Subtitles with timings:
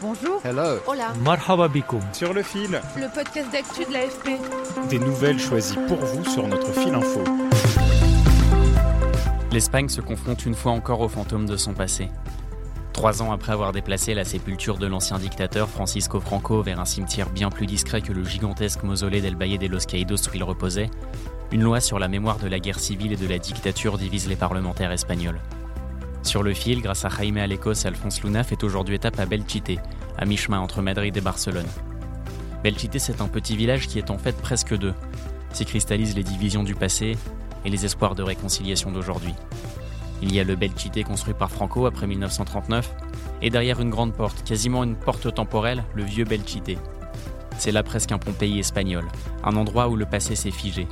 [0.00, 0.40] Bonjour.
[0.44, 0.78] Hello.
[0.86, 1.12] Hola.
[1.24, 1.68] Marhaba.
[2.12, 4.38] Sur le fil, Le podcast d'actu de l'AFP.
[4.88, 7.24] des nouvelles choisies pour vous sur notre fil info.
[9.50, 12.10] L'Espagne se confronte une fois encore aux fantômes de son passé.
[12.92, 17.30] Trois ans après avoir déplacé la sépulture de l'ancien dictateur Francisco Franco vers un cimetière
[17.30, 20.90] bien plus discret que le gigantesque mausolée d'El Valle de los Caídos où il reposait,
[21.50, 24.36] une loi sur la mémoire de la guerre civile et de la dictature divise les
[24.36, 25.40] parlementaires espagnols.
[26.28, 29.80] Sur le fil, grâce à Jaime Alecos et Alphonse Luna, fait aujourd'hui étape à Belchite,
[30.18, 31.64] à mi-chemin entre Madrid et Barcelone.
[32.62, 34.92] Belchite, c'est un petit village qui est en fait presque deux.
[35.54, 37.16] S'y cristallisent les divisions du passé
[37.64, 39.32] et les espoirs de réconciliation d'aujourd'hui.
[40.20, 42.94] Il y a le Belchite construit par Franco après 1939,
[43.40, 46.78] et derrière une grande porte, quasiment une porte temporelle, le vieux Belchite.
[47.56, 49.06] C'est là presque un Pompéi espagnol,
[49.44, 50.88] un endroit où le passé s'est figé.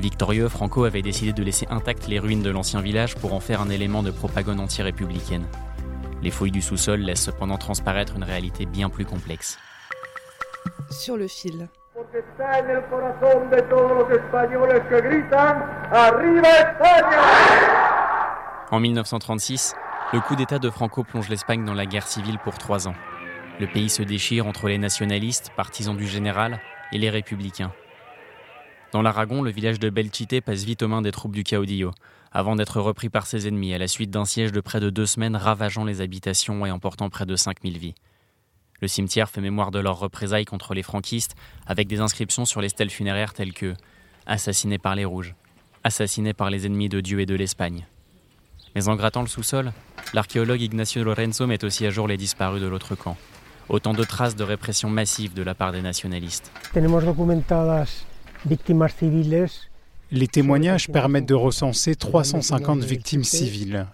[0.00, 3.60] Victorieux, Franco avait décidé de laisser intactes les ruines de l'ancien village pour en faire
[3.60, 5.46] un élément de propagande anti-républicaine.
[6.22, 9.58] Les fouilles du sous-sol laissent cependant transparaître une réalité bien plus complexe.
[10.90, 11.68] Sur le fil.
[18.70, 19.74] En 1936,
[20.14, 22.94] le coup d'État de Franco plonge l'Espagne dans la guerre civile pour trois ans.
[23.60, 26.58] Le pays se déchire entre les nationalistes, partisans du général,
[26.90, 27.72] et les républicains.
[28.92, 31.92] Dans l'Aragon, le village de Belchite passe vite aux mains des troupes du Caudillo,
[32.32, 35.06] avant d'être repris par ses ennemis à la suite d'un siège de près de deux
[35.06, 37.94] semaines ravageant les habitations et emportant près de 5000 vies.
[38.80, 41.36] Le cimetière fait mémoire de leurs représailles contre les franquistes,
[41.66, 43.74] avec des inscriptions sur les stèles funéraires telles que
[44.26, 45.34] Assassiné par les Rouges,
[45.82, 47.86] assassiné par les ennemis de Dieu et de l'Espagne.
[48.74, 49.72] Mais en grattant le sous-sol,
[50.14, 53.16] l'archéologue Ignacio Lorenzo met aussi à jour les disparus de l'autre camp.
[53.68, 56.50] Autant de traces de répression massive de la part des nationalistes.
[60.12, 63.86] Les témoignages permettent de recenser 350 victimes civiles.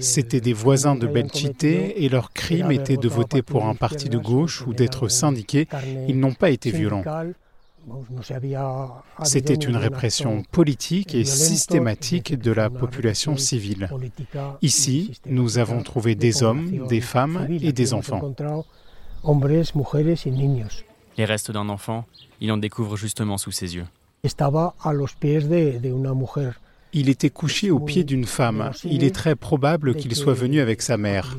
[0.00, 4.18] C'étaient des voisins de Belchite et leur crime était de voter pour un parti de
[4.18, 5.68] gauche ou d'être syndiqués.
[6.08, 7.04] Ils n'ont pas été violents.
[9.22, 13.90] C'était une répression politique et systématique de la population civile.
[14.62, 18.34] Ici, nous avons trouvé des hommes, des femmes et des enfants.
[21.20, 22.06] Les restes d'un enfant,
[22.40, 23.84] il en découvre justement sous ses yeux.
[26.94, 28.70] Il était couché au pied d'une femme.
[28.84, 31.36] Il est très probable qu'il soit venu avec sa mère.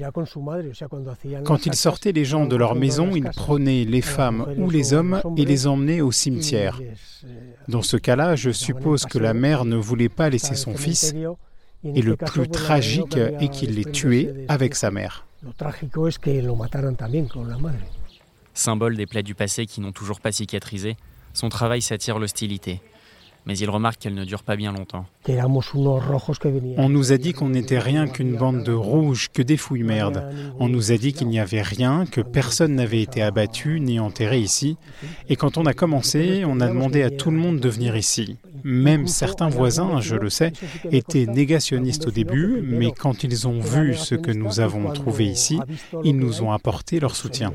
[1.46, 5.20] Quand il sortait les gens de leur maison, il prenait les femmes ou les hommes
[5.36, 6.80] et les emmenait au cimetière.
[7.68, 11.16] Dans ce cas-là, je suppose que la mère ne voulait pas laisser son fils
[11.84, 15.26] et le plus tragique est qu'il l'ait tué avec sa mère.
[18.54, 20.98] Symbole des plaies du passé qui n'ont toujours pas cicatrisé,
[21.34, 22.82] son travail s'attire l'hostilité.
[23.48, 25.08] Mais il remarque qu'elle ne dure pas bien longtemps.
[26.78, 30.32] On nous a dit qu'on n'était rien qu'une bande de rouges, que des fouilles merdes.
[30.60, 34.40] On nous a dit qu'il n'y avait rien, que personne n'avait été abattu ni enterré
[34.40, 34.78] ici.
[35.28, 38.38] Et quand on a commencé, on a demandé à tout le monde de venir ici.
[38.64, 40.54] Même certains voisins, je le sais,
[40.92, 45.60] étaient négationnistes au début, mais quand ils ont vu ce que nous avons trouvé ici,
[46.04, 47.54] ils nous ont apporté leur soutien.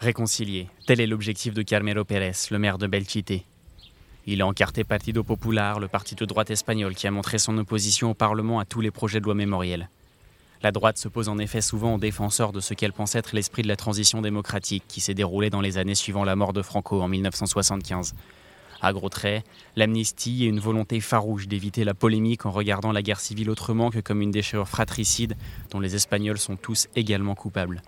[0.00, 3.44] Réconcilier, tel est l'objectif de Carmelo Pérez, le maire de Belchite.
[4.26, 8.10] Il a encarté Partido Popular, le parti de droite espagnol qui a montré son opposition
[8.10, 9.88] au Parlement à tous les projets de loi mémorielle.
[10.62, 13.62] La droite se pose en effet souvent en défenseur de ce qu'elle pense être l'esprit
[13.62, 17.00] de la transition démocratique qui s'est déroulé dans les années suivant la mort de Franco
[17.00, 18.14] en 1975.
[18.80, 19.44] À gros traits,
[19.76, 24.00] l'amnistie et une volonté farouche d'éviter la polémique en regardant la guerre civile autrement que
[24.00, 25.36] comme une déchirure fratricide
[25.70, 27.82] dont les Espagnols sont tous également coupables.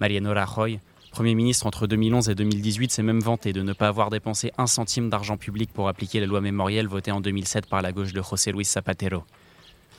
[0.00, 0.80] Mariano Rajoy,
[1.12, 4.66] Premier ministre entre 2011 et 2018, s'est même vanté de ne pas avoir dépensé un
[4.66, 8.22] centime d'argent public pour appliquer la loi mémorielle votée en 2007 par la gauche de
[8.22, 9.22] José Luis Zapatero.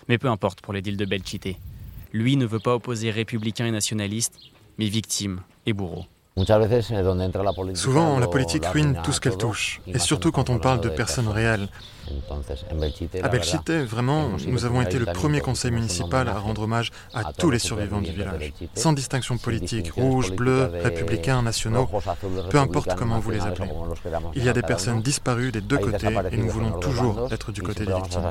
[0.10, 1.56] Mais peu importe pour l'édile de Belchite.
[2.13, 4.38] Lui ne veut pas opposer républicains et nationalistes,
[4.77, 6.06] mais victimes et bourreaux.
[7.75, 11.27] Souvent, la politique ruine tout ce qu'elle touche, et surtout quand on parle de personnes
[11.27, 11.68] réelles.
[13.21, 17.51] À Belchite, vraiment, nous avons été le premier conseil municipal à rendre hommage à tous
[17.51, 21.88] les survivants du village, sans distinction politique, rouge, bleu, républicains, nationaux,
[22.50, 23.69] peu importe comment vous les appelez.
[24.36, 27.62] Il y a des personnes disparues des deux côtés et nous voulons toujours être du
[27.62, 28.30] côté des victimes.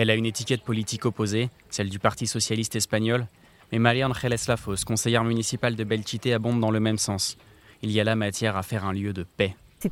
[0.00, 3.26] Elle a une étiquette politique opposée, celle du Parti socialiste espagnol,
[3.70, 7.36] mais María Ángeles Lafos, conseillère municipale de Belchite, abonde dans le même sens.
[7.82, 9.54] Il y a là matière à faire un lieu de paix.
[9.78, 9.90] Si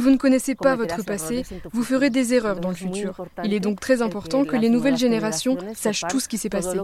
[0.00, 3.24] vous ne connaissez pas votre passé, vous ferez des erreurs dans le futur.
[3.44, 6.80] Il est donc très important que les nouvelles générations sachent tout ce qui s'est passé.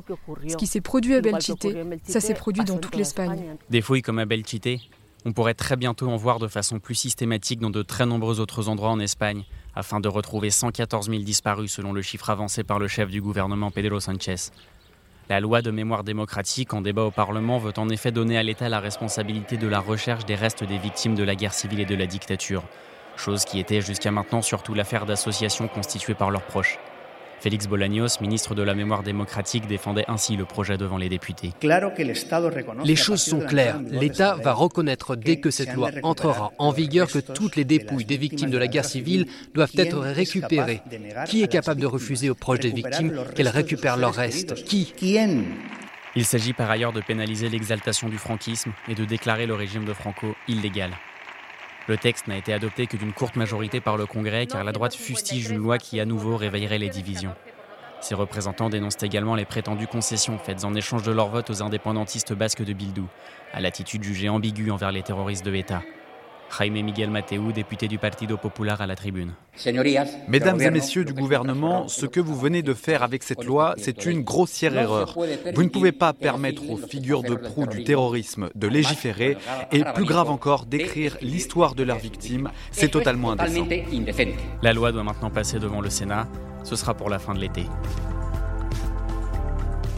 [0.46, 1.66] Ce qui s'est produit à Belchite,
[2.04, 3.56] ça s'est produit dans toute l'Espagne.
[3.70, 4.68] Des fouilles comme à Belchite,
[5.24, 8.68] on pourrait très bientôt en voir de façon plus systématique dans de très nombreux autres
[8.68, 9.42] endroits en Espagne,
[9.76, 13.70] afin de retrouver 114 000 disparus selon le chiffre avancé par le chef du gouvernement
[13.70, 14.50] Pedro Sánchez.
[15.28, 18.68] La loi de mémoire démocratique en débat au Parlement veut en effet donner à l'État
[18.68, 21.94] la responsabilité de la recherche des restes des victimes de la guerre civile et de
[21.94, 22.62] la dictature,
[23.16, 26.78] chose qui était jusqu'à maintenant surtout l'affaire d'associations constituées par leurs proches.
[27.44, 31.52] Félix Bolaños, ministre de la Mémoire démocratique, défendait ainsi le projet devant les députés.
[32.82, 33.78] Les choses sont claires.
[33.90, 38.16] L'État va reconnaître dès que cette loi entrera en vigueur que toutes les dépouilles des
[38.16, 40.80] victimes de la guerre civile doivent être récupérées?
[41.26, 44.54] Qui est capable de refuser aux proches des victimes qu'elles récupèrent leurs restes?
[44.64, 44.94] Qui?
[46.16, 49.92] Il s'agit par ailleurs de pénaliser l'exaltation du franquisme et de déclarer le régime de
[49.92, 50.92] Franco illégal.
[51.86, 54.94] Le texte n'a été adopté que d'une courte majorité par le Congrès car la droite
[54.94, 57.34] fustige une loi qui à nouveau réveillerait les divisions.
[58.00, 62.32] Ses représentants dénoncent également les prétendues concessions faites en échange de leur vote aux indépendantistes
[62.32, 63.06] basques de Bildou,
[63.52, 65.82] à l'attitude jugée ambiguë envers les terroristes de l'État.
[66.56, 69.32] Jaime Miguel Mateu, député du Partido Popular à la tribune.
[70.28, 74.06] Mesdames et messieurs du gouvernement, ce que vous venez de faire avec cette loi, c'est
[74.06, 75.16] une grossière erreur.
[75.54, 79.36] Vous ne pouvez pas permettre aux figures de proue du terrorisme de légiférer
[79.72, 82.50] et, plus grave encore, d'écrire l'histoire de leurs victimes.
[82.70, 83.66] C'est totalement indécent.
[84.62, 86.28] La loi doit maintenant passer devant le Sénat.
[86.62, 87.64] Ce sera pour la fin de l'été.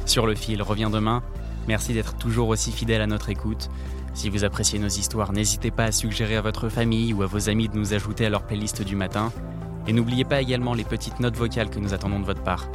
[0.05, 1.23] Sur le fil revient demain.
[1.69, 3.69] Merci d'être toujours aussi fidèle à notre écoute.
[4.17, 7.51] Si vous appréciez nos histoires, n'hésitez pas à suggérer à votre famille ou à vos
[7.51, 9.31] amis de nous ajouter à leur playlist du matin.
[9.87, 12.67] Et n'oubliez pas également les petites notes vocales que nous attendons de votre part.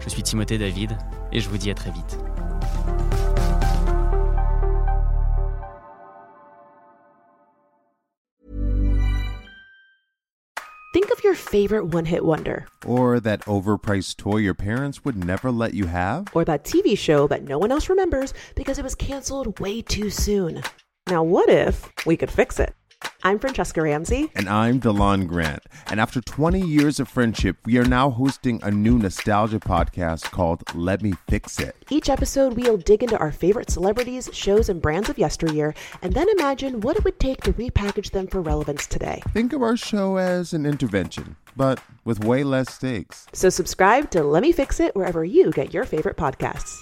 [0.00, 0.98] Je suis Timothée David
[1.32, 2.18] et je vous dis à très vite.
[10.92, 12.66] Think of your favorite one-hit wonder.
[12.86, 16.26] Or that overpriced toy your parents would never let you have?
[16.34, 20.10] Or that TV show that no one else remembers because it was canceled way too
[20.10, 20.62] soon.
[21.08, 22.74] Now, what if we could fix it?
[23.24, 24.30] I'm Francesca Ramsey.
[24.36, 25.64] And I'm DeLon Grant.
[25.88, 30.62] And after 20 years of friendship, we are now hosting a new nostalgia podcast called
[30.76, 31.74] Let Me Fix It.
[31.90, 36.28] Each episode, we'll dig into our favorite celebrities, shows, and brands of yesteryear, and then
[36.28, 39.22] imagine what it would take to repackage them for relevance today.
[39.32, 43.26] Think of our show as an intervention, but with way less stakes.
[43.32, 46.80] So subscribe to Let Me Fix It wherever you get your favorite podcasts.